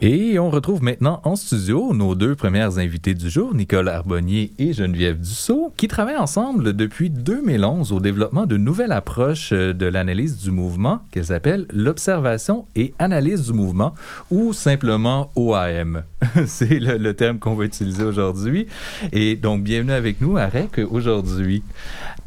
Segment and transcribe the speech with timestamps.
[0.00, 4.72] Et on retrouve maintenant en studio nos deux premières invités du jour, Nicole Arbonnier et
[4.72, 10.38] Geneviève Dussault, qui travaillent ensemble depuis 2011 au développement d'une nouvelle approche euh, de l'analyse
[10.38, 13.92] du mouvement qu'elles appellent l'observation et analyse du mouvement,
[14.30, 16.04] ou simplement OAM.
[16.46, 18.68] C'est le, le terme qu'on va utiliser aujourd'hui.
[19.10, 21.64] Et donc, bienvenue avec nous à REC aujourd'hui.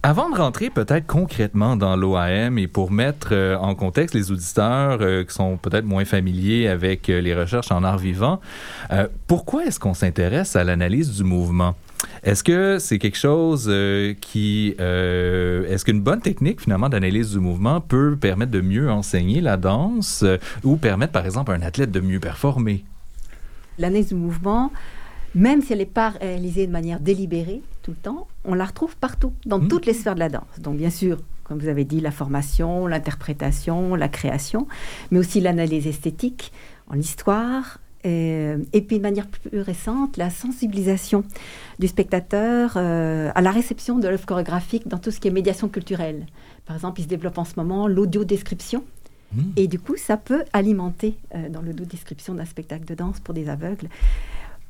[0.04, 4.98] Avant de rentrer peut-être concrètement dans l'OAM et pour mettre euh, en contexte les auditeurs
[5.00, 8.40] euh, qui sont peut-être moins familiers avec les recherches en art vivant,
[8.92, 11.76] euh, pourquoi est-ce qu'on s'intéresse à l'analyse du mouvement?
[12.24, 14.74] Est-ce que c'est quelque chose euh, qui...
[14.80, 19.58] euh, est-ce qu'une bonne technique finalement d'analyse du mouvement peut permettre de mieux enseigner la
[19.58, 22.84] danse euh, ou permettre par exemple à un athlète de mieux performer?
[23.78, 24.72] L'analyse du mouvement,
[25.36, 28.96] même si elle n'est pas réalisée de manière délibérée tout le temps, on la retrouve
[28.98, 29.68] partout, dans Mhm.
[29.68, 30.60] toutes les sphères de la danse.
[30.60, 34.68] Donc bien sûr, comme vous avez dit, la formation, l'interprétation, la création,
[35.12, 36.52] mais aussi l'analyse esthétique,
[36.92, 41.24] en histoire, et, et puis de manière plus récente, la sensibilisation
[41.80, 45.70] du spectateur euh, à la réception de l'œuvre chorégraphique dans tout ce qui est médiation
[45.70, 46.26] culturelle.
[46.66, 48.84] Par exemple, il se développe en ce moment l'audio-description.
[49.34, 49.52] Hmm.
[49.56, 53.50] Et du coup, ça peut alimenter euh, dans l'audio-description d'un spectacle de danse pour des
[53.50, 53.88] aveugles,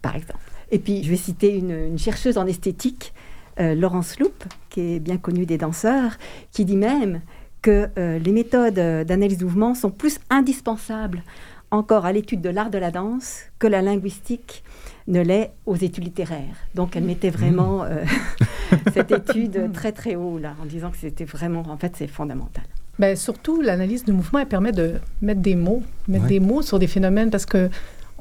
[0.01, 0.43] par exemple.
[0.69, 3.13] Et puis, je vais citer une, une chercheuse en esthétique,
[3.59, 4.33] euh, Laurence Loup,
[4.69, 6.17] qui est bien connue des danseurs,
[6.51, 7.21] qui dit même
[7.61, 11.23] que euh, les méthodes euh, d'analyse du mouvement sont plus indispensables
[11.71, 14.63] encore à l'étude de l'art de la danse que la linguistique
[15.07, 16.55] ne l'est aux études littéraires.
[16.75, 18.03] Donc elle mettait vraiment euh,
[18.93, 22.63] cette étude très très haut là, en disant que c'était vraiment, en fait, c'est fondamental.
[22.99, 26.29] Ben, surtout, l'analyse du mouvement, elle permet de mettre des mots, mettre Ouais.
[26.29, 27.69] des mots sur des phénomènes parce que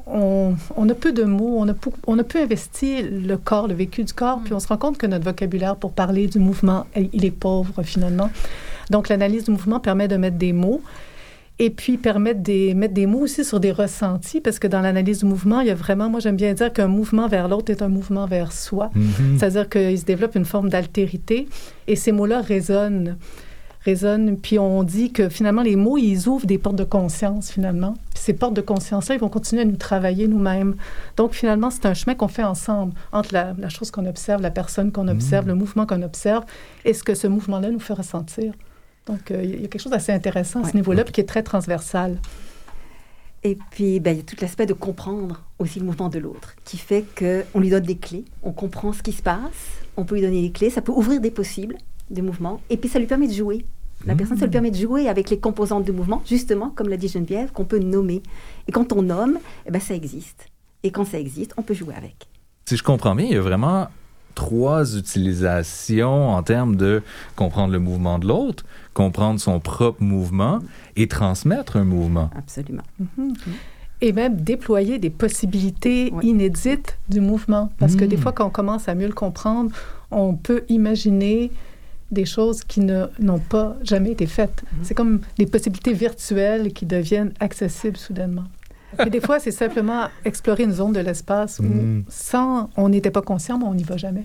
[0.07, 3.67] on, on a peu de mots, on a, peu, on a peu investi le corps,
[3.67, 6.39] le vécu du corps, puis on se rend compte que notre vocabulaire pour parler du
[6.39, 8.31] mouvement, il est pauvre finalement.
[8.89, 10.81] Donc, l'analyse du mouvement permet de mettre des mots
[11.61, 15.19] et puis permettre des, mettre des mots aussi sur des ressentis parce que dans l'analyse
[15.19, 17.83] du mouvement, il y a vraiment, moi j'aime bien dire qu'un mouvement vers l'autre est
[17.83, 18.89] un mouvement vers soi.
[18.95, 19.37] Mhm.
[19.37, 21.47] C'est-à-dire qu'il se développe une forme d'altérité
[21.87, 23.15] et ces mots-là résonnent.
[23.85, 24.37] résonnent.
[24.37, 27.93] Puis on dit que finalement, les mots, ils ouvrent des portes de conscience, finalement.
[28.15, 30.73] Puis ces portes de conscience-là, ils vont continuer à nous travailler nous-mêmes.
[31.15, 34.49] Donc finalement, c'est un chemin qu'on fait ensemble entre la, la chose qu'on observe, la
[34.49, 36.43] personne qu'on observe, le mouvement qu'on observe
[36.85, 38.51] et ce que ce mouvement-là nous fait ressentir.
[39.05, 41.25] Donc euh, il y a quelque chose d'assez intéressant à ce niveau-là, puis qui est
[41.25, 42.19] très transversal.
[43.43, 46.55] Et puis, ben, il y a tout l'aspect de comprendre aussi le mouvement de l'autre,
[46.63, 50.15] qui fait qu'on lui donne des clés, on comprend ce qui se passe, on peut
[50.15, 51.75] lui donner des clés, ça peut ouvrir des possibles,
[52.11, 53.65] des mouvements, et puis ça lui permet de jouer.
[54.05, 56.97] La personne, ça lui permet de jouer avec les composantes du mouvement, justement, comme l'a
[56.97, 58.23] dit Geneviève, qu'on peut nommer.
[58.67, 60.47] Et quand on nomme, eh ben, ça existe.
[60.83, 62.27] Et quand ça existe, on peut jouer avec.
[62.65, 63.87] Si je comprends bien, il y a vraiment
[64.35, 67.01] trois utilisations en termes de
[67.35, 70.59] comprendre le mouvement de l'autre, comprendre son propre mouvement
[70.95, 72.29] et transmettre un mouvement.
[72.37, 72.83] Absolument.
[74.01, 76.29] Et même déployer des possibilités Oui.
[76.29, 77.71] inédites du mouvement.
[77.77, 78.07] Parce que Mm.
[78.07, 79.71] des fois, quand on commence à mieux le comprendre,
[80.09, 81.51] on peut imaginer
[82.09, 84.63] des choses qui ne- n'ont pas jamais été faites.
[84.81, 88.43] C'est comme des possibilités virtuelles qui deviennent accessibles soudainement.
[89.05, 92.03] Et des fois, c'est simplement explorer une zone de l'espace où, Mm.
[92.09, 94.23] sans, on n'était pas conscient, mais on n'y va jamais.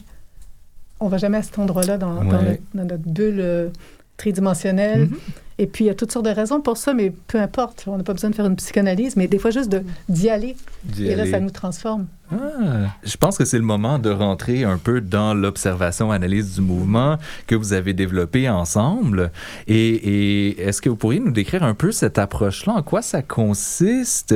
[1.00, 2.44] On va jamais à cet endroit-là dans, dans Ouais.
[2.50, 3.70] notre, dans notre bulle
[4.16, 5.06] tridimensionnelle.
[5.06, 5.18] Mhm.
[5.58, 7.84] Et puis, il y a toutes sortes de raisons pour ça, mais peu importe.
[7.86, 9.74] On n'a pas besoin de faire une psychanalyse, mais des fois, juste
[10.06, 10.54] d'y aller.
[10.98, 12.06] Et là, ça nous transforme.
[12.30, 17.16] Ah, je pense que c'est le moment de rentrer un peu dans l'observation-analyse du mouvement
[17.46, 19.30] que vous avez développé ensemble.
[19.66, 23.22] Et, et est-ce que vous pourriez nous décrire un peu cette approche-là, en quoi ça
[23.22, 24.34] consiste?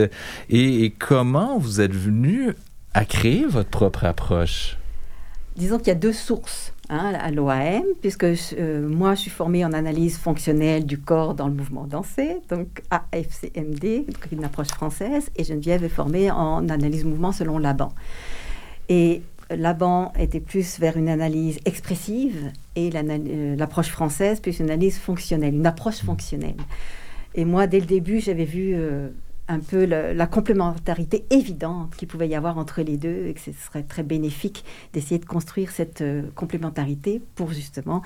[0.49, 2.55] Et, et comment vous êtes venu
[2.95, 4.79] à créer votre propre approche?
[5.57, 9.65] Disons qu'il y a deux sources hein, à l'OAM, puisque euh, moi, je suis formée
[9.65, 15.45] en analyse fonctionnelle du corps dans le mouvement dansé, donc AFCMD, une approche française, et
[15.45, 17.93] Geneviève est formée en analyse mouvement selon Laban.
[18.89, 24.99] Et Laban était plus vers une analyse expressive et euh, l'approche française plus une analyse
[24.99, 26.57] fonctionnelle, une approche fonctionnelle.
[27.35, 29.09] Et moi, dès le début, j'avais vu euh,
[29.49, 33.41] un peu le- la complémentarité évidente qu'il pouvait y avoir entre les deux et que
[33.41, 38.03] ce serait très bénéfique d'essayer de construire cette euh, complémentarité pour justement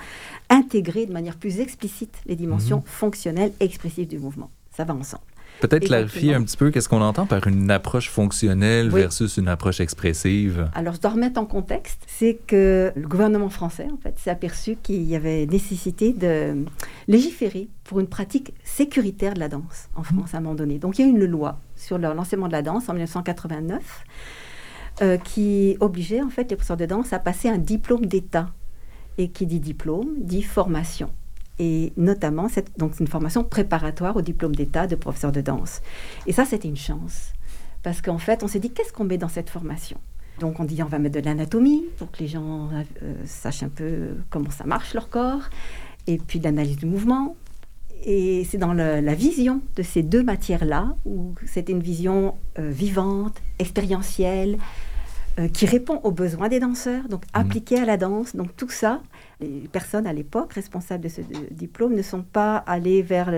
[0.49, 4.49] intégrer de manière plus explicite les dimensions fonctionnelles et expressives du mouvement.
[4.71, 5.23] Ça va ensemble.
[5.61, 9.79] Peut-être clarifier un petit peu qu'est-ce qu'on entend par une approche fonctionnelle versus une approche
[9.79, 10.69] expressive.
[10.73, 14.75] Alors, je dois remettre en contexte, c'est que le gouvernement français, en fait, s'est aperçu
[14.81, 16.65] qu'il y avait nécessité de
[17.07, 20.05] légiférer pour une pratique sécuritaire de la danse en mmh.
[20.05, 20.77] France à un moment donné.
[20.79, 24.03] Donc, il y a une loi sur l'enseignement de la danse en 1989
[25.01, 28.49] euh, qui obligeait, en fait, les professeurs de danse à passer un diplôme d'État.
[29.17, 31.09] Et qui dit diplôme, dit formation
[31.59, 35.81] et notamment cette, donc une formation préparatoire au diplôme d'État de professeur de danse.
[36.27, 37.33] Et ça, c'était une chance,
[37.83, 39.97] parce qu'en fait, on s'est dit, qu'est-ce qu'on met dans cette formation?
[40.39, 43.69] Donc on dit, on va mettre de l'anatomie pour que les gens euh, sachent un
[43.69, 45.49] peu comment ça marche leur corps,
[46.07, 47.35] et puis de l'analyse du mouvement.
[48.03, 53.41] Et c'est dans la vision de ces deux matières-là, où c'était une vision euh, vivante,
[53.57, 54.57] expérientielle,
[55.39, 57.29] euh, qui répond aux besoins des danseurs, donc mmh.
[57.33, 58.35] appliquée à la danse.
[58.35, 59.01] Donc tout ça,
[59.41, 61.21] les personnes à l'époque responsables de ce
[61.51, 63.31] diplôme ne sont pas allées vers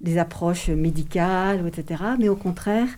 [0.00, 2.88] des approches médicales, etc., mais au contraire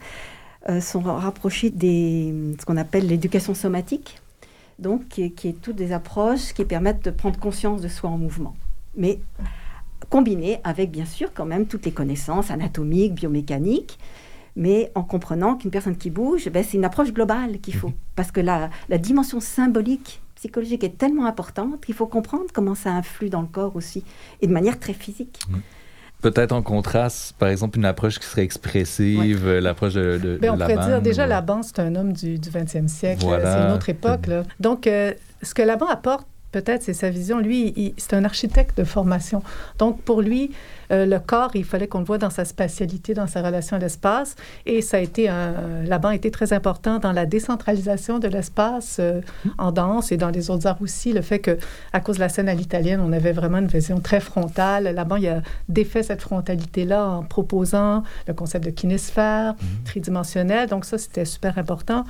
[0.68, 4.20] euh, sont rapprochées de ce qu'on appelle l'éducation somatique,
[4.78, 8.56] donc qui est, toutes des approches qui permettent de prendre conscience de soi en mouvement,
[8.96, 9.20] mais
[10.10, 13.98] combinées avec bien sûr quand même toutes les connaissances anatomiques, biomécaniques,
[14.58, 17.94] mais en comprenant qu'une personne qui bouge, ben, c'est une approche globale qu'il faut, mhm.
[18.16, 22.90] parce que la, la dimension symbolique psychologique est tellement importante qu'il faut comprendre comment ça
[22.90, 24.04] influe dans le corps aussi,
[24.40, 25.40] et de manière très physique.
[25.48, 25.58] Mm.
[26.20, 30.76] Peut-être en contraste, par exemple, une approche qui serait expressive, l'approche de, de, on pourrait
[30.76, 34.26] dire déjà, Laban, c'est un homme du, du 20e siècle, c'est une autre époque.
[34.26, 34.42] Là.
[34.58, 37.38] Donc, euh, ce que Laban apporte, peut-être, c'est sa vision.
[37.38, 39.42] Lui, c'est un architecte de formation.
[39.78, 40.50] Donc, pour lui,
[40.90, 43.78] euh, le corps, il fallait qu'on le voit dans sa spatialité, dans sa relation à
[43.78, 44.36] l'espace.
[44.66, 48.96] Et ça a été un, là-bas a été très important dans la décentralisation de l'espace
[49.00, 49.20] euh,
[49.58, 51.12] en danse et dans les autres arts aussi.
[51.12, 51.58] Le fait que,
[51.92, 54.84] à cause de la scène à l'italienne, on avait vraiment une vision très frontale.
[54.84, 59.84] Là-bas, il a défait cette frontalité-là en proposant le concept de kinésphère mhm.
[59.84, 60.68] tridimensionnel.
[60.68, 62.04] Donc, ça, c'était super important.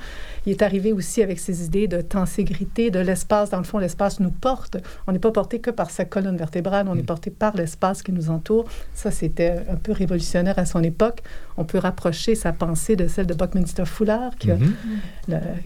[0.45, 3.49] Il est arrivé aussi avec ses idées de tenségrité, de l'espace.
[3.49, 4.77] Dans le fond, l'espace nous porte.
[5.07, 7.05] On n'est pas porté que par sa colonne vertébrale, on est mhm.
[7.05, 8.65] porté par l'espace qui nous entoure.
[8.93, 11.21] Ça, c'était un peu révolutionnaire à son époque.
[11.57, 14.73] On peut rapprocher sa pensée de celle de Buckminster Fuller, qui, a, mhm.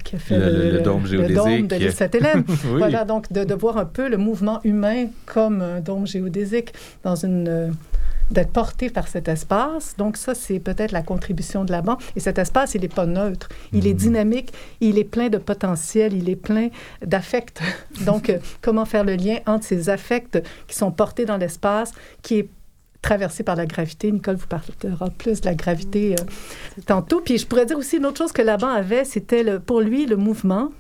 [0.04, 1.68] qui a fait le, dôme géodésique.
[1.68, 2.44] de l'île Sainte-Hélène.
[2.64, 6.74] Voilà, donc de, de, voir un peu le mouvement humain comme un dôme géodésique
[7.04, 7.74] dans une
[8.32, 9.96] d'être porté par cet espace.
[9.98, 12.02] Donc ça, c'est peut-être la contribution de la banque.
[12.16, 13.50] Et cet espace, il n'est pas neutre.
[13.72, 14.00] Il est mhm.
[14.00, 16.70] dynamique, il est plein de potentiel, il est plein
[17.06, 17.62] d'affects.
[18.06, 21.92] Donc, euh, comment faire le lien entre ces affects qui sont portés dans l'espace,
[22.22, 22.50] qui est
[23.02, 24.12] traversé par la gravité?
[24.12, 27.22] Nicole vous parlera plus de la gravité euh, tantôt.
[27.22, 30.16] Puis je pourrais dire aussi une autre chose que Laban avait, c'était pour lui le
[30.16, 30.72] mouvement,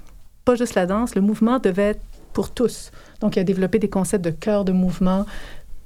[0.45, 2.01] pas juste la danse, le mouvement devait être
[2.33, 2.91] pour tous.
[3.21, 5.25] Donc il a développé des concepts de cœur de mouvement,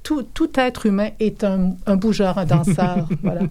[0.07, 3.07] tout, tout, être humain est un, un bougeur, un danseur.
[3.21, 3.41] voilà.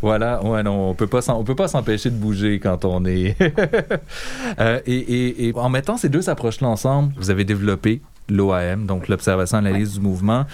[0.00, 3.36] Voilà, ouais, non, on peut pas on peut pas s'empêcher de bouger quand on est.
[4.60, 9.08] Euh, et, et, et, en mettant ces deux approches-là ensemble, vous avez développé l'OAM, donc
[9.08, 10.46] l'observation analyse du mouvement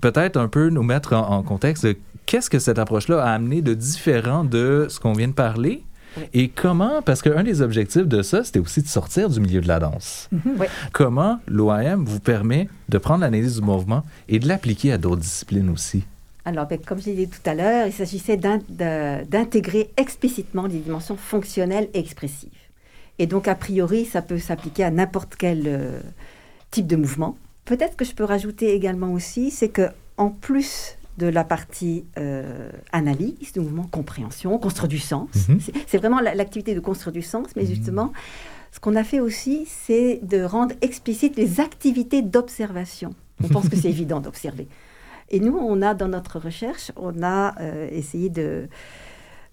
[0.00, 1.86] peut-être un peu nous mettre en, contexte
[2.26, 5.84] qu'est-ce que cette approche-là a amené de différent de ce qu'on vient de parler.
[6.32, 9.68] Et comment, parce qu'un des objectifs de ça, c'était aussi de sortir du milieu de
[9.68, 10.28] la danse.
[10.34, 10.68] Mm-hmm.
[10.92, 15.70] Comment l'OAM vous permet de prendre l'analyse du mouvement et de l'appliquer à d'autres disciplines
[15.70, 16.04] aussi?
[16.44, 21.16] Alors, ben, comme je l'ai dit tout à l'heure, il s'agissait d'intégrer explicitement des dimensions
[21.16, 22.50] fonctionnelles et expressives.
[23.18, 26.00] Et donc, a priori, ça peut s'appliquer à n'importe quel euh,
[26.70, 27.36] type de mouvement.
[27.64, 32.70] Peut-être que je peux rajouter également aussi, c'est que en plus de la partie euh,
[32.92, 35.60] analyse, du mouvement compréhension, construire du sens, mhm.
[35.86, 37.68] c'est vraiment l'activité de construire du sens, mais mhm.
[37.68, 38.12] justement,
[38.72, 43.14] ce qu'on a fait aussi, c'est de rendre explicites les activités d'observation.
[43.42, 44.68] On pense que c'est évident d'observer.
[45.30, 48.68] Et nous, on a dans notre recherche, on a euh, essayé de,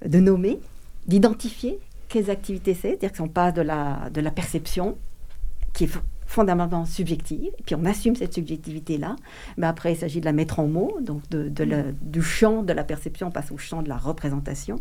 [0.05, 0.59] de nommer,
[1.07, 1.79] d'identifier
[2.09, 4.97] quelles activités c'est, c'est-à-dire qu'on passe de la, de la perception,
[5.73, 5.97] qui est
[6.33, 9.15] fondamentalement subjective, et puis on assume cette subjectivité-là,
[9.57, 11.51] mais après il s'agit de la mettre en mots, donc de,
[12.01, 14.79] du champ de la perception, on passe au champ de la représentation,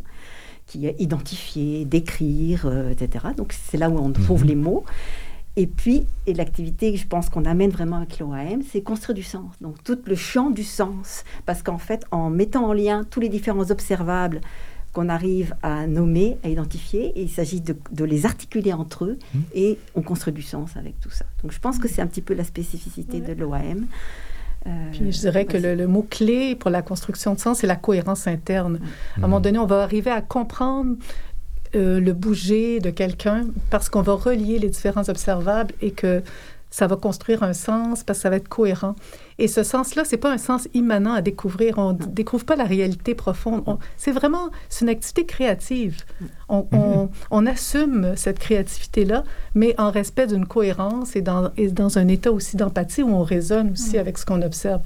[0.66, 3.26] qui est identifier, décrire, euh, etc.
[3.36, 4.48] Donc c'est là où on trouve mhm.
[4.48, 4.84] les mots.
[5.56, 9.22] Et puis, et l'activité que je pense qu'on amène vraiment avec l'OAM, c'est construire du
[9.22, 9.52] sens.
[9.60, 13.28] Donc tout le champ du sens, parce qu'en fait, en mettant en lien tous les
[13.28, 14.40] différents observables,
[14.92, 19.38] qu'on arrive à nommer, à identifier, et il s'agit de, les articuler entre eux, mmh.
[19.54, 21.24] et on construit du sens avec tout ça.
[21.42, 23.86] Donc je pense que c'est un petit peu la spécificité de l'OAM.
[24.66, 28.26] Euh, Puis je dirais que le, mot-clé pour la construction de sens, c'est la cohérence
[28.26, 28.80] interne.
[29.16, 30.96] À un moment donné, on va arriver à comprendre
[31.74, 36.22] euh, le bouger de quelqu'un parce qu'on va relier les différents observables et que
[36.72, 38.96] ça va construire un sens parce que ça va être cohérent.
[39.38, 41.78] Et ce sens-là, c'est pas un sens immanent à découvrir.
[41.78, 43.62] On ne découvre pas la réalité profonde.
[43.98, 45.98] C'est vraiment, c'est une activité créative.
[46.48, 49.22] On, on, on assume cette créativité-là,
[49.54, 53.22] mais en respect d'une cohérence et dans, et dans un état aussi d'empathie où on
[53.22, 54.80] résonne aussi avec ce qu'on observe.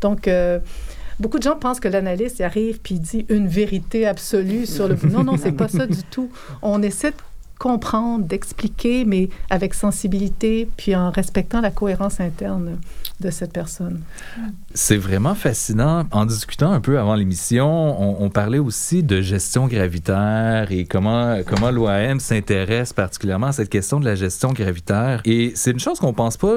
[0.00, 0.60] Donc, euh,
[1.20, 4.96] Beaucoup de gens pensent que l'analyste arrive puis dit une vérité absolue sur le.
[5.12, 6.30] Non, non, c'est pas ça du tout.
[6.62, 7.16] On essaie de
[7.62, 12.80] comprendre, d'expliquer, mais avec sensibilité, puis en respectant la cohérence interne
[13.20, 14.00] de cette personne.
[14.74, 16.02] C'est vraiment fascinant.
[16.10, 21.70] En discutant un peu avant l'émission, on, parlait aussi de gestion gravitaire et comment, comment
[21.70, 25.20] l'OAM s'intéresse particulièrement à cette question de la gestion gravitaire.
[25.24, 26.56] Et c'est une chose qu'on pense pas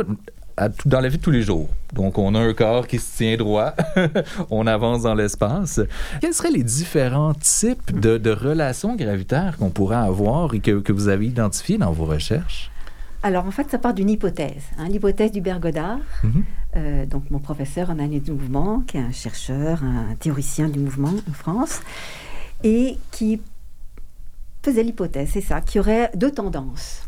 [0.86, 1.70] dans la vie de tous les jours.
[1.94, 3.74] Donc, on a un corps qui se tient droit,
[4.50, 5.82] on avance dans l'espace.
[6.22, 10.94] Quels seraient les différents types de, de relations gravitaires qu'on pourrait avoir et que, que
[10.94, 12.72] vous avez identifiés dans vos recherches?
[13.24, 16.44] Alors, en fait, ça part d'une hypothèse, hein, l'hypothèse du Godard, mm -hmm.
[16.78, 20.80] euh, donc mon professeur en année de mouvement, qui est un chercheur, un théoricien du
[20.80, 21.82] mouvement en France,
[22.64, 23.42] et qui
[24.64, 27.08] faisait l'hypothèse, c'est ça, qu'il y aurait deux tendances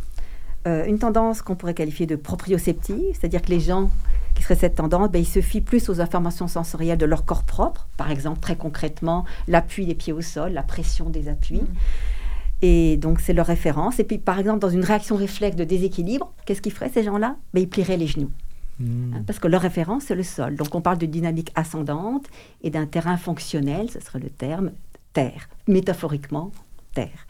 [0.68, 3.90] euh, une tendance qu'on pourrait qualifier de proprioceptive, c'est-à-dire que les gens
[4.36, 7.44] qui seraient cette tendance, ben, ils se fient plus aux informations sensorielles de leur corps
[7.44, 11.62] propre, par exemple très concrètement l'appui des pieds au sol, la pression des appuis.
[11.62, 12.64] Mmh.
[12.64, 14.00] Et donc c'est leur référence.
[14.00, 17.38] Et puis par exemple dans une réaction réflexe de déséquilibre, qu'est-ce qu'ils feraient ces gens-là?
[17.54, 18.32] Ben, Ils plieraient les genoux.
[18.80, 19.14] Mmh.
[19.16, 20.56] Hein, parce que leur référence, c'est le sol.
[20.56, 22.26] Donc on parle de dynamique ascendante
[22.62, 24.72] et d'un terrain fonctionnel, ce serait le terme
[25.14, 26.52] terre, métaphoriquement
[26.94, 27.26] terre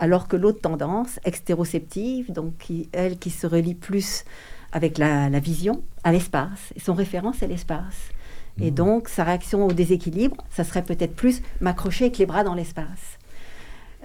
[0.00, 4.24] alors que l'autre tendance, extéroceptive, donc qui, elle qui se relie plus
[4.72, 6.72] avec la, la vision, à l'espace.
[6.82, 8.10] Son référence, c'est l'espace.
[8.58, 8.62] Mmh.
[8.62, 12.54] Et donc, sa réaction au déséquilibre, ça serait peut-être plus m'accrocher avec les bras dans
[12.54, 13.18] l'espace.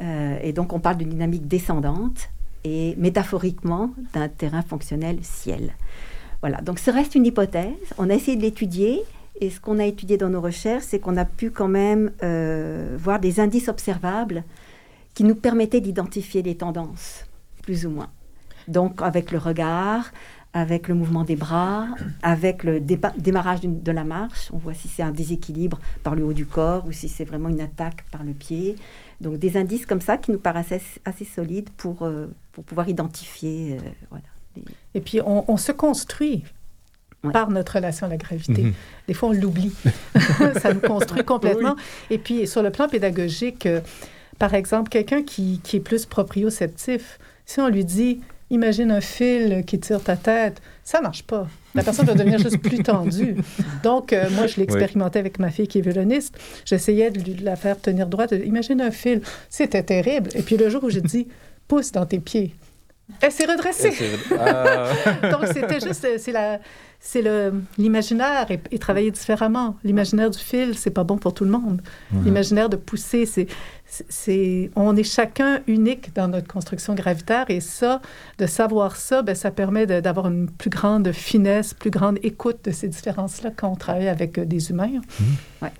[0.01, 2.29] Euh, et donc, on parle d'une dynamique descendante
[2.65, 5.73] et métaphoriquement d'un terrain fonctionnel ciel.
[6.41, 7.71] Voilà, donc ce reste une hypothèse.
[7.97, 9.01] On a essayé de l'étudier.
[9.41, 12.95] Et ce qu'on a étudié dans nos recherches, c'est qu'on a pu quand même euh,
[12.97, 14.43] voir des indices observables
[15.15, 17.25] qui nous permettait d'identifier des tendances,
[17.63, 18.11] plus ou moins.
[18.67, 20.11] Donc avec le regard,
[20.53, 21.87] avec le mouvement des bras,
[22.21, 26.33] avec le démarrage de la marche, on voit si c'est un déséquilibre par le haut
[26.33, 28.75] du corps ou si c'est vraiment une attaque par le pied.
[29.19, 33.77] Donc des indices comme ça qui nous paraissaient assez solides pour, euh, pour pouvoir identifier.
[33.77, 34.63] Euh, voilà, les...
[34.93, 36.43] Et puis on, on se construit
[37.25, 37.31] ouais.
[37.31, 38.63] par notre relation à la gravité.
[38.63, 39.07] Mm -hmm.
[39.07, 39.73] Des fois, on l'oublie.
[40.61, 41.75] ça nous construit complètement.
[41.77, 42.15] Oui.
[42.15, 43.81] Et puis sur le plan pédagogique, euh,
[44.39, 49.63] par exemple, quelqu'un qui, qui, est plus proprioceptif, si on lui dit imagine un fil
[49.65, 51.47] qui tire ta tête, ça marche pas.
[51.73, 53.35] La personne va devenir juste plus tendue.
[53.83, 55.21] Donc, euh, moi, je l'expérimentais oui.
[55.21, 56.37] avec ma fille qui est violoniste.
[56.63, 58.33] J'essayais de, de, la faire tenir droite.
[58.45, 59.21] Imagine un fil.
[59.49, 60.29] C'était terrible.
[60.35, 61.27] Et puis, le jour où j'ai dit
[61.67, 62.53] pousse dans tes pieds,
[63.21, 63.93] elle s'est redressée.
[64.39, 64.91] Ah.
[65.31, 66.59] Donc, c'était juste, c'est la,
[66.99, 67.23] c'est
[67.77, 69.77] l'imaginaire et, et, travailler différemment.
[69.83, 71.81] L'imaginaire du fil, c'est pas bon pour tout le monde.
[72.11, 72.25] Mmh.
[72.25, 73.47] L'imaginaire de pousser, c'est,
[74.09, 78.01] c'est, on est chacun unique dans notre construction gravitaire et ça,
[78.37, 82.71] de savoir ça, ben, ça permet d'avoir une plus grande finesse, plus grande écoute de
[82.71, 84.87] ces différences-là quand on travaille avec euh, des humains.
[84.87, 85.23] Mmh.
[85.61, 85.71] Ouais.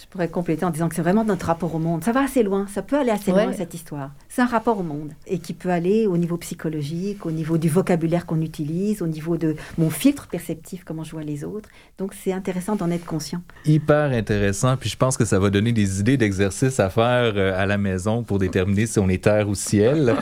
[0.00, 2.04] Je pourrais compléter en disant que c'est vraiment notre rapport au monde.
[2.04, 3.44] Ça va assez loin, ça peut aller assez ouais.
[3.44, 4.10] loin cette histoire.
[4.28, 7.68] C'est un rapport au monde et qui peut aller au niveau psychologique, au niveau du
[7.68, 11.68] vocabulaire qu'on utilise, au niveau de mon filtre perceptif, comment je vois les autres.
[11.98, 13.42] Donc c'est intéressant d'en être conscient.
[13.66, 17.66] Hyper intéressant, puis je pense que ça va donner des idées d'exercices à faire à
[17.66, 20.14] la maison pour déterminer si on est terre ou ciel.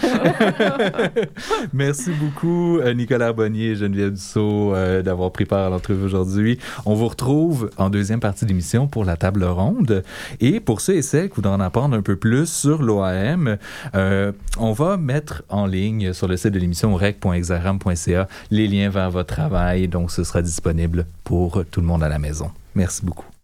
[1.72, 6.58] Merci beaucoup Nicolas Bonnier et Geneviève Dussault euh, d'avoir pris part à l'entrevue aujourd'hui.
[6.84, 10.02] On vous retrouve en deuxième partie d'émission pour la table ronde.
[10.40, 13.58] Et pour ceux et celles qui voudraient en apprendre un peu plus sur l'OAM,
[13.94, 19.10] euh, on va mettre en ligne sur le site de l'émission rec.exaram.ca les liens vers
[19.10, 19.88] votre travail.
[19.88, 22.50] Donc, ce sera disponible pour tout le monde à la maison.
[22.74, 23.35] Merci beaucoup.